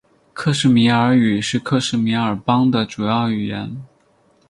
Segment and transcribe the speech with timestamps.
[0.33, 3.83] 克什米尔语是克什米尔邦的主要语言。